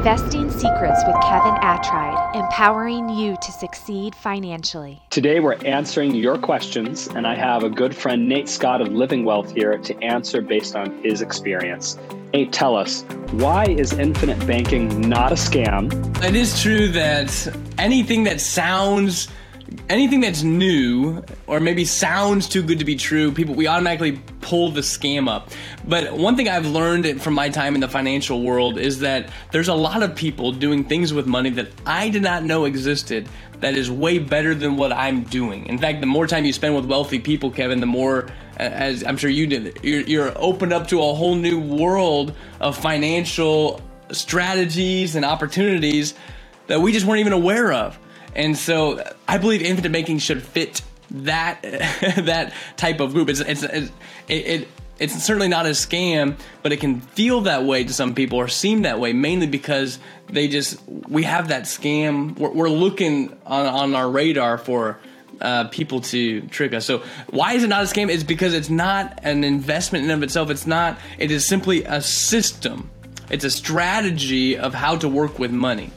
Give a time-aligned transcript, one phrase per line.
[0.00, 5.02] Investing Secrets with Kevin Attride, empowering you to succeed financially.
[5.10, 9.26] Today, we're answering your questions, and I have a good friend, Nate Scott of Living
[9.26, 11.98] Wealth, here to answer based on his experience.
[12.32, 13.02] Nate, tell us,
[13.32, 15.92] why is infinite banking not a scam?
[16.24, 19.28] It is true that anything that sounds
[19.90, 24.70] anything that's new or maybe sounds too good to be true, people we automatically pull
[24.70, 25.50] the scam up.
[25.86, 29.68] But one thing I've learned from my time in the financial world is that there's
[29.68, 33.74] a lot of people doing things with money that I did not know existed that
[33.74, 35.66] is way better than what I'm doing.
[35.66, 39.16] In fact, the more time you spend with wealthy people, Kevin, the more as I'm
[39.16, 43.80] sure you did, you're, you're opened up to a whole new world of financial
[44.12, 46.14] strategies and opportunities
[46.66, 47.98] that we just weren't even aware of.
[48.34, 53.28] And so I believe infinite banking should fit that that type of group.
[53.28, 53.92] It's it's, it's
[54.28, 58.14] it, it it's certainly not a scam, but it can feel that way to some
[58.14, 59.98] people or seem that way mainly because
[60.28, 62.38] they just we have that scam.
[62.38, 64.98] We're, we're looking on on our radar for.
[65.40, 66.84] Uh, people to trick us.
[66.84, 66.98] So
[67.30, 68.10] why is it not a scam?
[68.10, 70.50] It's because it's not an investment in of itself.
[70.50, 70.98] It's not.
[71.16, 72.90] It is simply a system.
[73.30, 75.92] It's a strategy of how to work with money.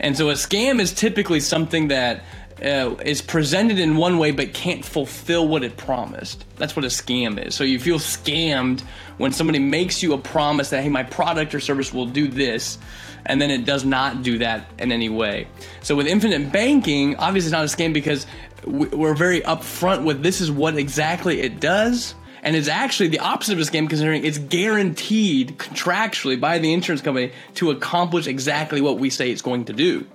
[0.00, 2.24] And so a scam is typically something that
[2.62, 6.44] uh, is presented in one way but can't fulfill what it promised.
[6.56, 7.54] That's what a scam is.
[7.54, 8.80] So you feel scammed
[9.18, 12.78] when somebody makes you a promise that, hey, my product or service will do this,
[13.26, 15.48] and then it does not do that in any way.
[15.82, 18.26] So with infinite banking, obviously it's not a scam because
[18.66, 22.14] we're very upfront with this is what exactly it does
[22.44, 27.00] and it's actually the opposite of a scam considering it's guaranteed contractually by the insurance
[27.00, 30.06] company to accomplish exactly what we say it's going to do.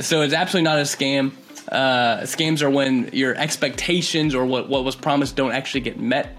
[0.00, 1.32] So it's absolutely not a scam.
[1.68, 6.36] Uh, scams are when your expectations or what, what was promised don't actually get met.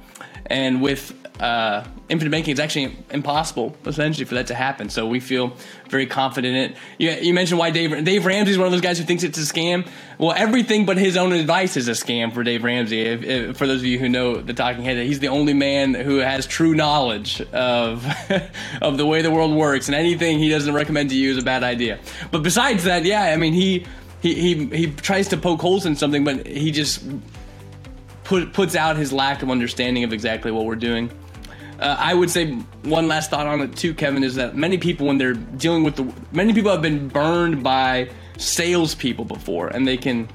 [0.52, 4.90] And with uh, infinite banking, it's actually impossible essentially for that to happen.
[4.90, 5.56] So we feel
[5.90, 6.78] very confident in it.
[7.00, 9.38] You, you mentioned why Dave Dave Ramsey is one of those guys who thinks it's
[9.38, 9.88] a scam.
[10.20, 13.02] Well, everything but his own advice is a scam for Dave Ramsey.
[13.02, 15.94] If, if, for those of you who know the Talking Head, he's the only man
[15.94, 18.06] who has true knowledge of
[18.82, 21.44] of the way the world works, and anything he doesn't recommend to you is a
[21.44, 22.00] bad idea.
[22.30, 23.88] But besides that, yeah, I mean he
[24.22, 27.04] he he, he tries to poke holes in something, but he just
[28.31, 31.11] put, puts out his lack of understanding of exactly what we're doing.
[31.81, 32.53] Uh, I would say
[32.83, 35.97] one last thought on it too, Kevin, is that many people, when they're dealing with
[35.97, 40.30] the, many people have been burned by salespeople before, and they can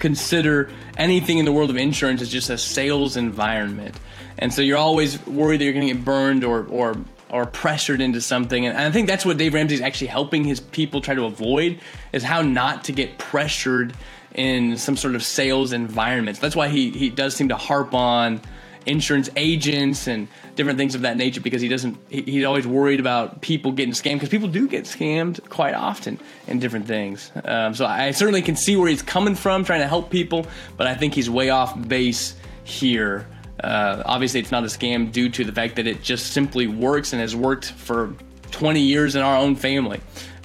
[0.00, 3.98] consider anything in the world of insurance as just a sales environment.
[4.36, 6.94] And so you're always worried that you're going to get burned or, or,
[7.30, 8.66] or pressured into something.
[8.66, 11.80] And I think that's what Dave Ramsey is actually helping his people try to avoid
[12.12, 13.94] is how not to get pressured
[14.34, 16.40] in some sort of sales environment.
[16.40, 18.40] That's why he, he does seem to harp on
[18.86, 20.26] insurance agents and
[20.56, 23.92] different things of that nature because he doesn't he, he's always worried about people getting
[23.92, 28.40] scammed because people do get scammed quite often in different things um, so I certainly
[28.40, 30.46] can see where he's coming from trying to help people
[30.78, 33.26] but I think he's way off base here
[33.62, 37.12] uh, obviously it's not a scam due to the fact that it just simply works
[37.12, 38.14] and has worked for
[38.50, 40.00] 20 years in our own family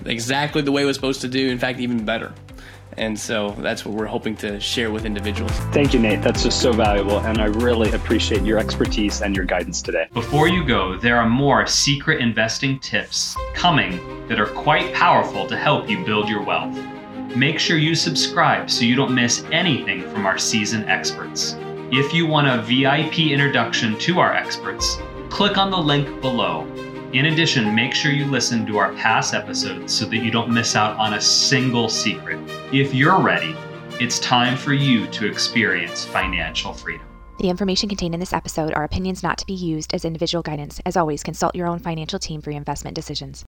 [0.05, 2.33] exactly the way it was supposed to do in fact even better
[2.97, 5.51] and so that's what we're hoping to share with individuals.
[5.73, 6.21] Thank you, Nate.
[6.21, 7.19] That's just so valuable.
[7.19, 10.07] And I really appreciate your expertise and your guidance today.
[10.13, 15.57] Before you go, there are more secret investing tips coming that are quite powerful to
[15.57, 16.77] help you build your wealth.
[17.35, 21.57] Make sure you subscribe so you don't miss anything from our seasoned experts.
[21.91, 24.97] If you want a VIP introduction to our experts,
[25.29, 26.65] click on the link below
[27.13, 30.75] in addition, make sure you listen to our past episodes so that you don't miss
[30.75, 32.39] out on a single secret.
[32.73, 33.55] If you're ready,
[34.01, 37.07] it's time for you to experience financial freedom.
[37.37, 40.79] The information contained in this episode are opinions not to be used as individual guidance.
[40.85, 43.43] As always, consult your own financial team for your investment decisions.